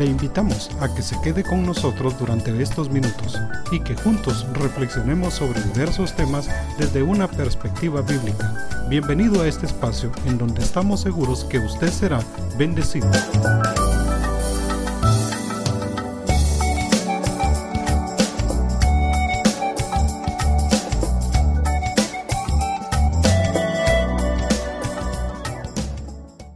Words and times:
Le 0.00 0.06
invitamos 0.06 0.70
a 0.80 0.88
que 0.94 1.02
se 1.02 1.20
quede 1.20 1.42
con 1.42 1.66
nosotros 1.66 2.18
durante 2.18 2.62
estos 2.62 2.88
minutos 2.88 3.38
y 3.70 3.80
que 3.80 3.94
juntos 3.94 4.46
reflexionemos 4.54 5.34
sobre 5.34 5.60
diversos 5.60 6.16
temas 6.16 6.48
desde 6.78 7.02
una 7.02 7.28
perspectiva 7.28 8.00
bíblica. 8.00 8.86
Bienvenido 8.88 9.42
a 9.42 9.46
este 9.46 9.66
espacio 9.66 10.10
en 10.24 10.38
donde 10.38 10.62
estamos 10.62 11.02
seguros 11.02 11.44
que 11.44 11.58
usted 11.58 11.92
será 11.92 12.20
bendecido. 12.56 13.10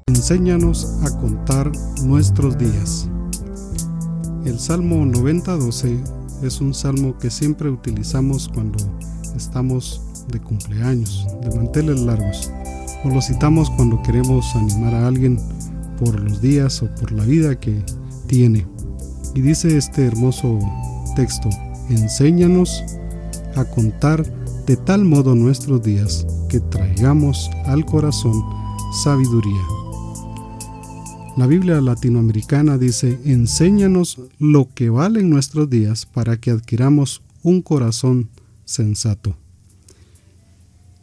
Enséñanos 0.07 0.99
a 1.05 1.11
contar 1.21 1.71
nuestros 2.01 2.57
días. 2.57 3.11
El 4.45 4.61
Salmo 4.61 5.07
90.12 5.07 5.99
es 6.43 6.61
un 6.61 6.75
salmo 6.75 7.17
que 7.19 7.31
siempre 7.31 7.71
utilizamos 7.71 8.51
cuando 8.53 8.79
estamos 9.35 10.03
de 10.29 10.39
cumpleaños, 10.39 11.27
de 11.43 11.57
manteles 11.57 11.99
largos, 12.01 12.51
o 13.05 13.09
lo 13.09 13.23
citamos 13.23 13.71
cuando 13.71 14.03
queremos 14.03 14.55
animar 14.55 14.95
a 14.95 15.07
alguien 15.07 15.39
por 15.99 16.21
los 16.21 16.43
días 16.43 16.83
o 16.83 16.95
por 16.97 17.13
la 17.13 17.25
vida 17.25 17.59
que 17.59 17.83
tiene. 18.27 18.67
Y 19.35 19.41
dice 19.41 19.79
este 19.79 20.05
hermoso 20.05 20.59
texto, 21.17 21.49
enséñanos 21.89 22.85
a 23.57 23.65
contar 23.65 24.27
de 24.67 24.77
tal 24.77 25.07
modo 25.07 25.35
nuestros 25.35 25.83
días 25.83 26.27
que 26.51 26.61
traigamos 26.61 27.51
al 27.65 27.87
corazón 27.87 28.45
sabiduría. 29.03 29.74
La 31.37 31.49
Biblia 31.49 31.81
latinoamericana 31.81 32.79
dice, 32.79 33.19
enséñanos 33.25 34.21
lo 34.39 34.69
que 34.73 34.89
valen 34.89 35.31
nuestros 35.31 35.69
días 35.69 36.07
para 36.07 36.37
que 36.37 36.53
adquiramos 36.53 37.23
un 37.43 37.61
corazón 37.61 38.29
sensato. 38.65 39.37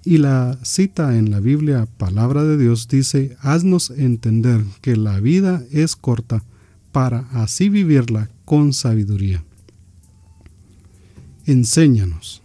Y 0.06 0.20
la 0.20 0.58
cita 0.64 1.18
en 1.18 1.32
la 1.32 1.42
Biblia, 1.42 1.86
palabra 1.98 2.46
de 2.46 2.58
Dios, 2.58 2.88
dice, 2.88 3.36
haznos 3.42 3.90
entender 3.90 4.64
que 4.80 4.96
la 4.96 5.20
vida 5.20 5.66
es 5.70 5.98
corta 5.98 6.46
para 6.94 7.28
así 7.34 7.68
vivirla 7.68 8.30
con 8.46 8.72
sabiduría. 8.72 9.44
Enséñanos. 11.46 12.42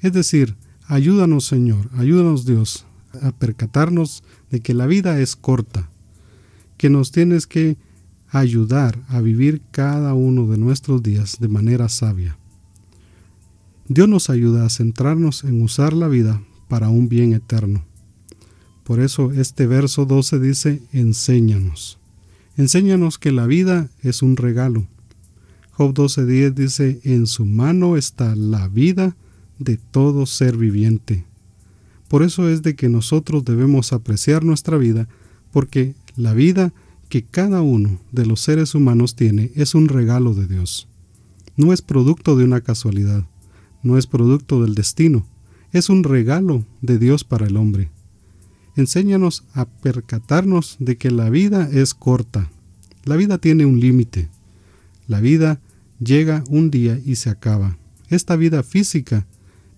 Es 0.00 0.12
decir, 0.12 0.54
ayúdanos 0.86 1.44
Señor, 1.44 1.90
ayúdanos 1.96 2.46
Dios 2.46 2.86
a 3.20 3.32
percatarnos 3.32 4.22
de 4.52 4.60
que 4.60 4.74
la 4.74 4.86
vida 4.86 5.18
es 5.18 5.34
corta 5.34 5.90
que 6.76 6.90
nos 6.90 7.10
tienes 7.10 7.46
que 7.46 7.76
ayudar 8.28 8.98
a 9.08 9.20
vivir 9.20 9.62
cada 9.70 10.14
uno 10.14 10.46
de 10.46 10.58
nuestros 10.58 11.02
días 11.02 11.38
de 11.40 11.48
manera 11.48 11.88
sabia. 11.88 12.36
Dios 13.88 14.08
nos 14.08 14.30
ayuda 14.30 14.66
a 14.66 14.70
centrarnos 14.70 15.44
en 15.44 15.62
usar 15.62 15.92
la 15.92 16.08
vida 16.08 16.42
para 16.68 16.88
un 16.88 17.08
bien 17.08 17.32
eterno. 17.32 17.84
Por 18.82 19.00
eso 19.00 19.32
este 19.32 19.66
verso 19.66 20.06
12 20.06 20.40
dice, 20.40 20.82
enséñanos. 20.92 21.98
Enséñanos 22.56 23.18
que 23.18 23.32
la 23.32 23.46
vida 23.46 23.90
es 24.02 24.22
un 24.22 24.36
regalo. 24.36 24.86
Job 25.72 25.92
12.10 25.92 26.54
dice, 26.54 27.00
en 27.04 27.26
su 27.26 27.44
mano 27.44 27.96
está 27.96 28.34
la 28.34 28.68
vida 28.68 29.16
de 29.58 29.76
todo 29.76 30.26
ser 30.26 30.56
viviente. 30.56 31.24
Por 32.08 32.22
eso 32.22 32.48
es 32.48 32.62
de 32.62 32.74
que 32.76 32.88
nosotros 32.88 33.44
debemos 33.44 33.92
apreciar 33.92 34.44
nuestra 34.44 34.78
vida, 34.78 35.08
porque 35.52 35.94
la 36.16 36.32
vida 36.32 36.72
que 37.08 37.22
cada 37.24 37.62
uno 37.62 38.00
de 38.12 38.26
los 38.26 38.40
seres 38.40 38.74
humanos 38.74 39.14
tiene 39.14 39.52
es 39.54 39.74
un 39.74 39.88
regalo 39.88 40.34
de 40.34 40.46
Dios. 40.46 40.88
No 41.56 41.72
es 41.72 41.82
producto 41.82 42.36
de 42.36 42.44
una 42.44 42.60
casualidad, 42.60 43.24
no 43.82 43.96
es 43.98 44.06
producto 44.06 44.62
del 44.62 44.74
destino, 44.74 45.26
es 45.72 45.88
un 45.88 46.04
regalo 46.04 46.64
de 46.80 46.98
Dios 46.98 47.24
para 47.24 47.46
el 47.46 47.56
hombre. 47.56 47.90
Enséñanos 48.76 49.44
a 49.54 49.64
percatarnos 49.64 50.76
de 50.78 50.96
que 50.96 51.10
la 51.10 51.30
vida 51.30 51.68
es 51.72 51.94
corta. 51.94 52.50
La 53.04 53.16
vida 53.16 53.38
tiene 53.38 53.64
un 53.64 53.80
límite. 53.80 54.28
La 55.06 55.20
vida 55.20 55.60
llega 55.98 56.44
un 56.50 56.70
día 56.70 57.00
y 57.04 57.16
se 57.16 57.30
acaba. 57.30 57.78
Esta 58.08 58.36
vida 58.36 58.62
física 58.62 59.26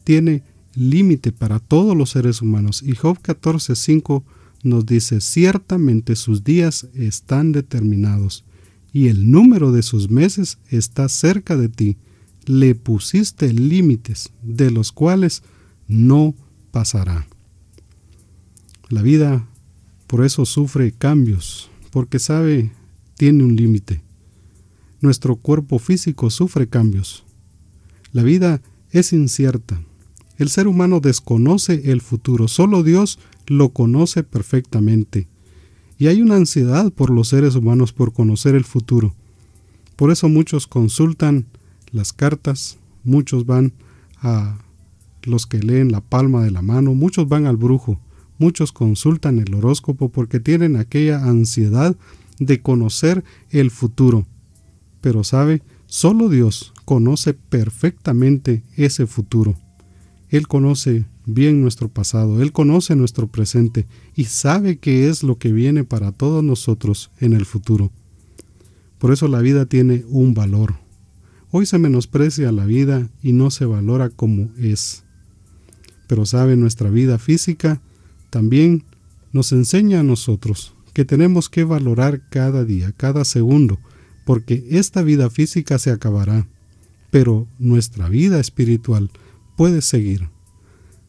tiene 0.02 0.42
límite 0.74 1.32
para 1.32 1.60
todos 1.60 1.96
los 1.96 2.10
seres 2.10 2.42
humanos. 2.42 2.82
Y 2.82 2.94
Job 2.94 3.18
14.5 3.22 4.24
nos 4.68 4.86
dice, 4.86 5.20
ciertamente 5.20 6.16
sus 6.16 6.44
días 6.44 6.88
están 6.94 7.52
determinados 7.52 8.44
y 8.92 9.08
el 9.08 9.30
número 9.30 9.72
de 9.72 9.82
sus 9.82 10.10
meses 10.10 10.58
está 10.70 11.08
cerca 11.08 11.56
de 11.56 11.68
ti. 11.68 11.96
Le 12.46 12.74
pusiste 12.74 13.52
límites 13.52 14.30
de 14.42 14.70
los 14.70 14.92
cuales 14.92 15.42
no 15.86 16.34
pasará. 16.70 17.26
La 18.88 19.02
vida 19.02 19.46
por 20.06 20.24
eso 20.24 20.46
sufre 20.46 20.92
cambios, 20.92 21.70
porque 21.90 22.18
sabe, 22.18 22.72
tiene 23.16 23.44
un 23.44 23.56
límite. 23.56 24.00
Nuestro 25.02 25.36
cuerpo 25.36 25.78
físico 25.78 26.30
sufre 26.30 26.66
cambios. 26.66 27.24
La 28.12 28.22
vida 28.22 28.62
es 28.90 29.12
incierta. 29.12 29.82
El 30.38 30.48
ser 30.48 30.66
humano 30.66 31.00
desconoce 31.00 31.92
el 31.92 32.00
futuro. 32.00 32.48
Solo 32.48 32.82
Dios 32.82 33.18
lo 33.48 33.70
conoce 33.70 34.22
perfectamente. 34.22 35.26
Y 35.98 36.06
hay 36.06 36.22
una 36.22 36.36
ansiedad 36.36 36.92
por 36.92 37.10
los 37.10 37.28
seres 37.28 37.54
humanos 37.56 37.92
por 37.92 38.12
conocer 38.12 38.54
el 38.54 38.64
futuro. 38.64 39.14
Por 39.96 40.12
eso 40.12 40.28
muchos 40.28 40.66
consultan 40.66 41.46
las 41.90 42.12
cartas, 42.12 42.78
muchos 43.02 43.46
van 43.46 43.72
a 44.22 44.58
los 45.24 45.46
que 45.46 45.58
leen 45.58 45.90
la 45.90 46.00
palma 46.00 46.44
de 46.44 46.50
la 46.50 46.62
mano, 46.62 46.94
muchos 46.94 47.28
van 47.28 47.46
al 47.46 47.56
brujo, 47.56 48.00
muchos 48.38 48.70
consultan 48.70 49.38
el 49.38 49.52
horóscopo 49.54 50.08
porque 50.10 50.38
tienen 50.38 50.76
aquella 50.76 51.24
ansiedad 51.24 51.96
de 52.38 52.62
conocer 52.62 53.24
el 53.50 53.70
futuro. 53.70 54.26
Pero 55.00 55.24
sabe, 55.24 55.62
solo 55.86 56.28
Dios 56.28 56.72
conoce 56.84 57.34
perfectamente 57.34 58.62
ese 58.76 59.06
futuro. 59.06 59.56
Él 60.30 60.46
conoce 60.46 61.06
bien 61.26 61.60
nuestro 61.62 61.88
pasado, 61.88 62.42
Él 62.42 62.52
conoce 62.52 62.96
nuestro 62.96 63.28
presente 63.28 63.86
y 64.14 64.24
sabe 64.24 64.78
qué 64.78 65.08
es 65.08 65.22
lo 65.22 65.38
que 65.38 65.52
viene 65.52 65.84
para 65.84 66.12
todos 66.12 66.44
nosotros 66.44 67.10
en 67.20 67.32
el 67.32 67.46
futuro. 67.46 67.90
Por 68.98 69.12
eso 69.12 69.28
la 69.28 69.40
vida 69.40 69.66
tiene 69.66 70.04
un 70.08 70.34
valor. 70.34 70.74
Hoy 71.50 71.66
se 71.66 71.78
menosprecia 71.78 72.52
la 72.52 72.66
vida 72.66 73.08
y 73.22 73.32
no 73.32 73.50
se 73.50 73.64
valora 73.64 74.10
como 74.10 74.50
es. 74.58 75.04
Pero 76.06 76.26
sabe, 76.26 76.56
nuestra 76.56 76.90
vida 76.90 77.18
física 77.18 77.80
también 78.30 78.84
nos 79.32 79.52
enseña 79.52 80.00
a 80.00 80.02
nosotros 80.02 80.74
que 80.92 81.04
tenemos 81.04 81.48
que 81.48 81.64
valorar 81.64 82.28
cada 82.28 82.64
día, 82.64 82.92
cada 82.92 83.24
segundo, 83.24 83.78
porque 84.24 84.66
esta 84.70 85.02
vida 85.02 85.30
física 85.30 85.78
se 85.78 85.90
acabará, 85.90 86.48
pero 87.10 87.46
nuestra 87.58 88.08
vida 88.08 88.40
espiritual 88.40 89.10
puede 89.58 89.82
seguir. 89.82 90.28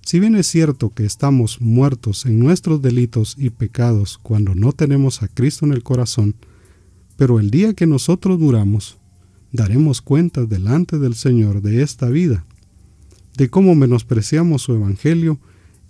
Si 0.04 0.20
bien 0.20 0.36
es 0.36 0.48
cierto 0.48 0.90
que 0.90 1.06
estamos 1.06 1.62
muertos 1.62 2.26
en 2.26 2.40
nuestros 2.40 2.82
delitos 2.82 3.36
y 3.38 3.52
pecados 3.52 4.18
cuando 4.18 4.56
no 4.56 4.72
tenemos 4.72 5.22
a 5.22 5.28
Cristo 5.28 5.68
en 5.68 5.72
el 5.74 5.84
corazón, 5.84 6.34
pero 7.16 7.40
el 7.40 7.52
día 7.52 7.76
que 7.76 7.86
nosotros 7.86 8.40
muramos, 8.40 8.98
daremos 9.52 10.02
cuentas 10.02 10.50
delante 10.50 10.98
del 10.98 11.14
Señor 11.14 11.62
de 11.62 11.84
esta 11.84 12.10
vida, 12.10 12.44
de 13.38 13.52
cómo 13.52 13.76
menospreciamos 13.76 14.64
su 14.64 14.74
Evangelio 14.74 15.40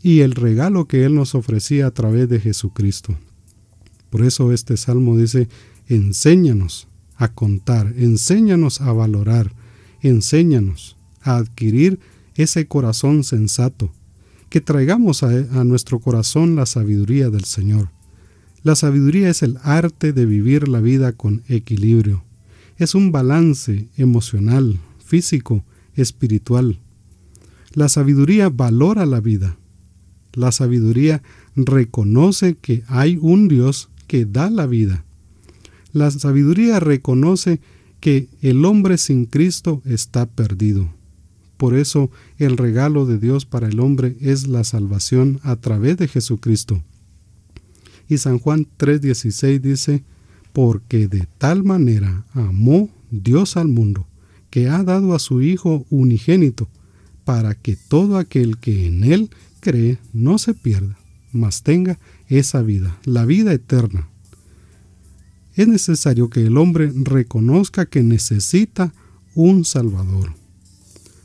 y 0.03 0.19
el 0.19 0.33
regalo 0.33 0.85
que 0.85 1.05
Él 1.05 1.15
nos 1.15 1.35
ofrecía 1.35 1.87
a 1.87 1.91
través 1.91 2.27
de 2.27 2.41
Jesucristo. 2.41 3.17
Por 4.09 4.25
eso 4.25 4.51
este 4.51 4.75
salmo 4.75 5.15
dice, 5.17 5.47
enséñanos 5.87 6.89
a 7.15 7.31
contar, 7.31 7.93
enséñanos 7.95 8.81
a 8.81 8.91
valorar, 8.91 9.53
enséñanos 10.01 10.97
a 11.21 11.37
adquirir 11.37 12.01
ese 12.43 12.67
corazón 12.67 13.25
sensato, 13.25 13.91
que 14.49 14.61
traigamos 14.61 15.23
a, 15.23 15.63
nuestro 15.65 15.99
corazón 15.99 16.55
la 16.55 16.65
sabiduría 16.65 17.29
del 17.29 17.43
Señor. 17.43 17.89
La 18.63 18.75
sabiduría 18.75 19.29
es 19.29 19.43
el 19.43 19.57
arte 19.61 20.13
de 20.13 20.25
vivir 20.25 20.69
la 20.69 20.79
vida 20.79 21.11
con 21.11 21.43
equilibrio. 21.49 22.23
Es 22.77 22.95
un 22.95 23.11
balance 23.11 23.89
emocional, 23.97 24.79
físico, 25.05 25.65
espiritual. 25.95 26.79
La 27.73 27.89
sabiduría 27.89 28.47
valora 28.47 29.05
la 29.05 29.19
vida. 29.19 29.57
La 30.33 30.53
sabiduría 30.53 31.21
reconoce 31.57 32.55
que 32.55 32.83
hay 32.87 33.17
un 33.21 33.49
Dios 33.49 33.89
que 34.07 34.25
da 34.25 34.49
la 34.49 34.65
vida. 34.65 35.03
La 35.91 36.09
sabiduría 36.09 36.79
reconoce 36.79 37.59
que 37.99 38.29
el 38.41 38.63
hombre 38.63 38.97
sin 38.97 39.25
Cristo 39.25 39.81
está 39.83 40.25
perdido. 40.25 40.98
Por 41.59 41.75
eso 41.75 42.09
el 42.37 42.55
regalo 42.55 43.05
de 43.05 43.17
Dios 43.17 43.45
para 43.45 43.67
el 43.67 43.81
hombre 43.81 44.15
es 44.21 44.47
la 44.47 44.63
salvación 44.63 45.41
a 45.43 45.57
través 45.57 45.97
de 45.97 46.07
Jesucristo. 46.07 46.81
Y 48.07 48.17
San 48.17 48.39
Juan 48.39 48.65
3:16 48.77 49.59
dice, 49.59 50.05
porque 50.53 51.09
de 51.09 51.27
tal 51.37 51.65
manera 51.65 52.23
amó 52.31 52.89
Dios 53.11 53.57
al 53.57 53.67
mundo, 53.67 54.07
que 54.49 54.69
ha 54.69 54.83
dado 54.83 55.13
a 55.13 55.19
su 55.19 55.41
Hijo 55.41 55.85
unigénito, 55.89 56.69
para 57.25 57.55
que 57.55 57.75
todo 57.75 58.17
aquel 58.17 58.57
que 58.57 58.87
en 58.87 59.03
Él 59.03 59.29
cree 59.59 59.99
no 60.13 60.37
se 60.37 60.53
pierda, 60.53 60.97
mas 61.33 61.61
tenga 61.61 61.99
esa 62.29 62.61
vida, 62.61 62.97
la 63.03 63.25
vida 63.25 63.51
eterna. 63.51 64.07
Es 65.55 65.67
necesario 65.67 66.29
que 66.29 66.45
el 66.45 66.57
hombre 66.57 66.89
reconozca 66.95 67.85
que 67.85 68.01
necesita 68.01 68.93
un 69.35 69.65
Salvador. 69.65 70.39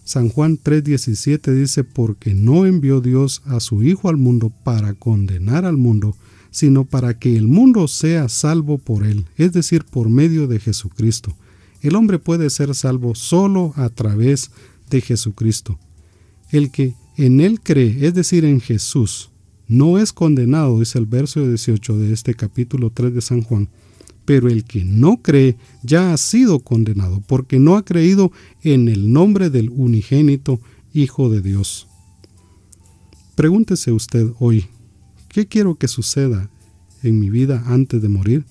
San 0.05 0.29
Juan 0.29 0.59
3:17 0.63 1.53
dice, 1.53 1.83
porque 1.83 2.35
no 2.35 2.67
envió 2.67 3.01
Dios 3.01 3.43
a 3.47 3.61
su 3.61 3.83
Hijo 3.83 4.09
al 4.09 4.19
mundo 4.19 4.53
para 4.63 4.95
condenar 4.95 5.65
al 5.65 5.79
mundo, 5.79 6.15
sino 6.51 6.85
para 6.85 7.19
que 7.19 7.37
el 7.37 7.49
mundo 7.49 7.89
sea 7.89 8.29
salvo 8.29 8.79
por 8.79 9.05
él, 9.05 9.25
es 9.37 9.53
decir, 9.53 9.85
por 9.85 10.11
medio 10.11 10.47
de 10.47 10.61
Jesucristo. 10.61 11.35
El 11.81 11.97
hombre 11.97 12.19
puede 12.19 12.51
ser 12.51 12.75
salvo 12.75 13.15
solo 13.15 13.73
a 13.77 13.89
través 13.89 14.51
de 14.91 15.01
Jesucristo. 15.01 15.79
El 16.51 16.71
que 16.71 16.95
en 17.17 17.41
él 17.41 17.61
cree, 17.61 18.07
es 18.07 18.15
decir, 18.15 18.45
en 18.45 18.61
Jesús, 18.61 19.31
no 19.67 19.99
es 19.99 20.13
condenado, 20.13 20.79
dice 20.79 20.99
el 20.99 21.07
verso 21.07 21.47
18 21.47 21.97
de 21.99 22.13
este 22.13 22.35
capítulo 22.35 22.91
3 22.91 23.15
de 23.15 23.21
San 23.21 23.43
Juan, 23.43 23.69
pero 24.25 24.49
el 24.49 24.65
que 24.65 24.85
no 24.85 25.21
cree 25.23 25.57
ya 25.83 26.13
ha 26.13 26.17
sido 26.17 26.61
condenado, 26.61 27.23
porque 27.27 27.59
no 27.59 27.77
ha 27.77 27.85
creído 27.85 28.33
en 28.63 28.89
el 28.89 29.13
nombre 29.13 29.51
del 29.51 29.71
unigénito 29.71 30.61
Hijo 30.93 31.29
de 31.29 31.41
Dios. 31.41 31.89
Pregúntese 33.35 33.91
usted 33.91 34.29
hoy, 34.39 34.67
¿qué 35.29 35.47
quiero 35.47 35.75
que 35.75 35.89
suceda 35.89 36.51
en 37.03 37.19
mi 37.19 37.31
vida 37.31 37.65
antes 37.67 38.01
de 38.01 38.09
morir? 38.09 38.45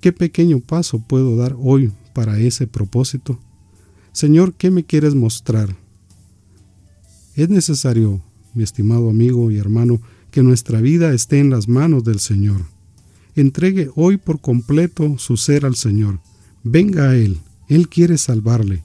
¿Qué 0.00 0.12
pequeño 0.12 0.60
paso 0.60 0.98
puedo 0.98 1.36
dar 1.36 1.54
hoy 1.58 1.92
para 2.12 2.38
ese 2.38 2.66
propósito? 2.66 3.38
Señor, 4.12 4.54
¿qué 4.54 4.70
me 4.70 4.84
quieres 4.84 5.14
mostrar? 5.14 5.76
Es 7.36 7.48
necesario, 7.48 8.20
mi 8.52 8.64
estimado 8.64 9.08
amigo 9.08 9.50
y 9.50 9.58
hermano, 9.58 10.00
que 10.30 10.42
nuestra 10.42 10.80
vida 10.80 11.12
esté 11.14 11.38
en 11.38 11.50
las 11.50 11.68
manos 11.68 12.04
del 12.04 12.18
Señor. 12.18 12.73
Entregue 13.36 13.90
hoy 13.96 14.16
por 14.16 14.40
completo 14.40 15.18
su 15.18 15.36
ser 15.36 15.66
al 15.66 15.74
Señor. 15.74 16.20
Venga 16.62 17.10
a 17.10 17.16
Él. 17.16 17.38
Él 17.68 17.88
quiere 17.88 18.18
salvarle. 18.18 18.82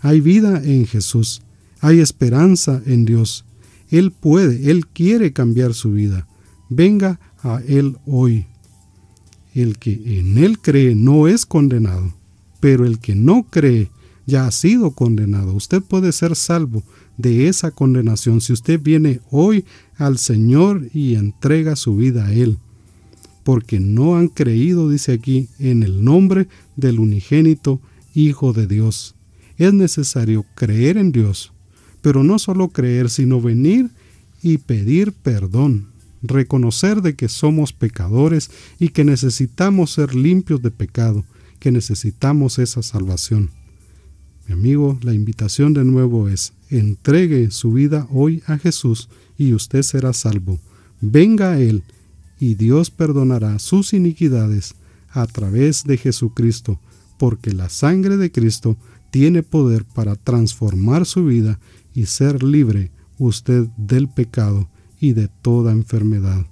Hay 0.00 0.20
vida 0.20 0.62
en 0.64 0.86
Jesús. 0.86 1.42
Hay 1.80 2.00
esperanza 2.00 2.82
en 2.86 3.04
Dios. 3.04 3.44
Él 3.90 4.12
puede, 4.12 4.70
Él 4.70 4.86
quiere 4.86 5.32
cambiar 5.32 5.74
su 5.74 5.92
vida. 5.92 6.26
Venga 6.68 7.20
a 7.42 7.60
Él 7.66 7.98
hoy. 8.06 8.46
El 9.54 9.78
que 9.78 10.18
en 10.18 10.38
Él 10.38 10.60
cree 10.60 10.94
no 10.94 11.26
es 11.26 11.44
condenado, 11.44 12.14
pero 12.60 12.86
el 12.86 13.00
que 13.00 13.14
no 13.14 13.44
cree 13.50 13.90
ya 14.26 14.46
ha 14.46 14.50
sido 14.52 14.92
condenado. 14.92 15.54
Usted 15.54 15.82
puede 15.82 16.12
ser 16.12 16.36
salvo 16.36 16.84
de 17.16 17.48
esa 17.48 17.72
condenación 17.72 18.40
si 18.40 18.52
usted 18.52 18.80
viene 18.80 19.20
hoy 19.30 19.64
al 19.96 20.18
Señor 20.18 20.88
y 20.94 21.16
entrega 21.16 21.74
su 21.76 21.96
vida 21.96 22.26
a 22.26 22.32
Él. 22.32 22.58
Porque 23.42 23.80
no 23.80 24.16
han 24.16 24.28
creído, 24.28 24.90
dice 24.90 25.12
aquí, 25.12 25.48
en 25.58 25.82
el 25.82 26.04
nombre 26.04 26.48
del 26.76 27.00
unigénito 27.00 27.80
Hijo 28.14 28.52
de 28.52 28.66
Dios. 28.66 29.14
Es 29.56 29.72
necesario 29.72 30.44
creer 30.54 30.96
en 30.96 31.12
Dios, 31.12 31.52
pero 32.02 32.24
no 32.24 32.38
solo 32.38 32.68
creer, 32.68 33.10
sino 33.10 33.40
venir 33.40 33.90
y 34.42 34.58
pedir 34.58 35.12
perdón, 35.12 35.88
reconocer 36.22 37.02
de 37.02 37.14
que 37.14 37.28
somos 37.28 37.72
pecadores 37.72 38.50
y 38.78 38.88
que 38.88 39.04
necesitamos 39.04 39.92
ser 39.92 40.14
limpios 40.14 40.62
de 40.62 40.70
pecado, 40.70 41.24
que 41.58 41.70
necesitamos 41.70 42.58
esa 42.58 42.82
salvación. 42.82 43.50
Mi 44.46 44.54
amigo, 44.54 44.98
la 45.02 45.14
invitación 45.14 45.74
de 45.74 45.84
nuevo 45.84 46.28
es, 46.28 46.52
entregue 46.70 47.50
su 47.50 47.72
vida 47.72 48.08
hoy 48.10 48.42
a 48.46 48.58
Jesús 48.58 49.08
y 49.38 49.52
usted 49.52 49.82
será 49.82 50.12
salvo. 50.12 50.58
Venga 51.00 51.52
a 51.52 51.60
Él 51.60 51.84
y 52.40 52.54
Dios 52.54 52.90
perdonará 52.90 53.58
sus 53.58 53.92
iniquidades 53.92 54.74
a 55.10 55.26
través 55.26 55.84
de 55.84 55.98
Jesucristo, 55.98 56.80
porque 57.18 57.52
la 57.52 57.68
sangre 57.68 58.16
de 58.16 58.32
Cristo 58.32 58.76
tiene 59.10 59.42
poder 59.42 59.84
para 59.84 60.16
transformar 60.16 61.04
su 61.04 61.26
vida 61.26 61.60
y 61.94 62.06
ser 62.06 62.42
libre 62.42 62.90
usted 63.18 63.66
del 63.76 64.08
pecado 64.08 64.68
y 64.98 65.12
de 65.12 65.28
toda 65.28 65.72
enfermedad. 65.72 66.46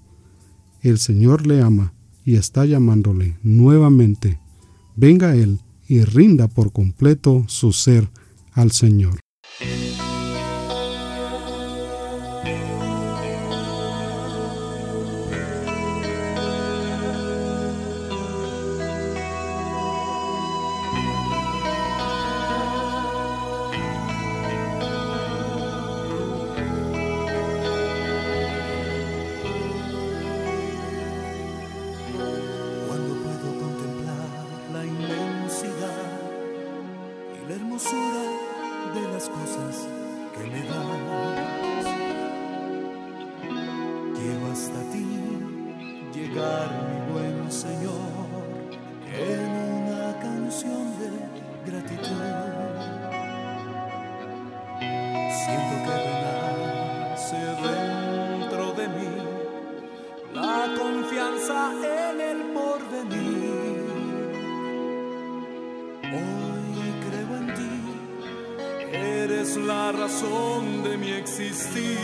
El 0.82 0.98
Señor 0.98 1.46
le 1.46 1.62
ama 1.62 1.94
y 2.24 2.36
está 2.36 2.66
llamándole 2.66 3.38
nuevamente. 3.42 4.38
Venga 4.94 5.30
a 5.30 5.36
Él 5.36 5.60
y 5.88 6.02
rinda 6.02 6.48
por 6.48 6.72
completo 6.72 7.44
su 7.48 7.72
ser 7.72 8.10
al 8.52 8.72
Señor. 8.72 9.20
de 37.78 39.12
las 39.12 39.28
cosas 39.28 39.86
que 40.34 40.50
me 40.50 40.62
da 40.64 40.87
la 69.66 69.92
razón 69.92 70.82
de 70.82 70.96
mi 70.96 71.10
existir. 71.12 71.98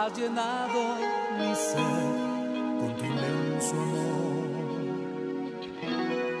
Has 0.00 0.16
llenado 0.16 0.96
mi 1.38 1.54
ser 1.54 2.08
con 2.80 2.96
tu 2.96 3.04
inmenso 3.04 3.74
amor. 3.74 4.48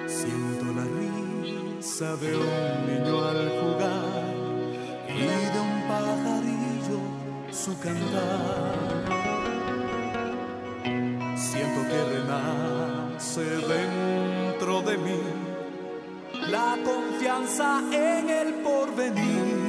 Siento 0.08 0.64
la 0.78 0.86
risa 0.98 2.16
de 2.16 2.36
un 2.36 2.86
niño 2.88 3.16
al 3.22 3.40
jugar 3.60 4.24
y 5.08 5.26
de 5.52 5.60
un 5.68 5.76
pajarillo 5.90 7.00
su 7.50 7.78
cantar. 7.80 8.74
Siento 11.36 11.80
que 11.90 12.00
renace 12.14 13.44
dentro 13.74 14.80
de 14.82 14.96
mí 14.96 15.20
la 16.48 16.78
confianza 16.82 17.82
en 17.92 18.30
el 18.30 18.54
porvenir 18.62 19.59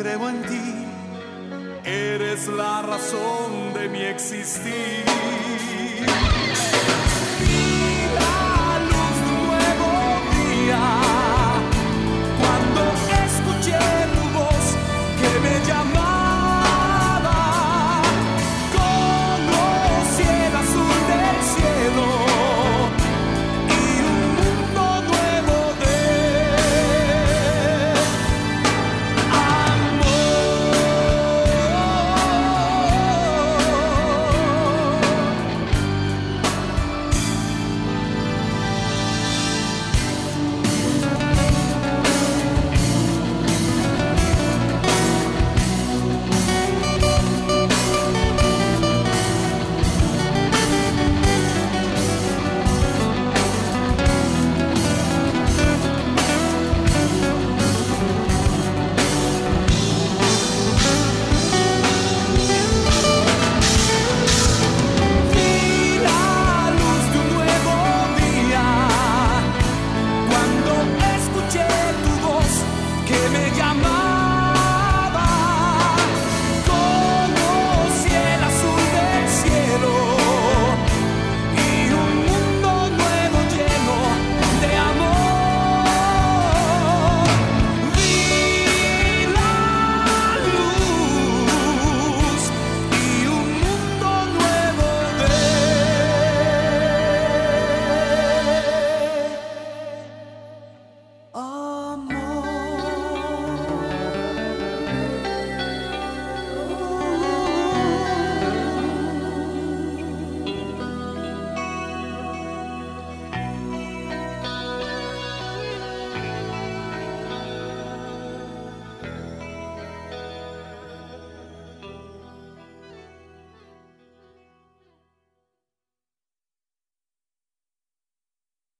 creo 0.00 0.28
en 0.28 0.42
ti, 0.42 0.86
eres 1.84 2.46
la 2.46 2.82
razón 2.82 3.74
de 3.74 3.88
mi 3.88 4.02
existir. 4.02 5.04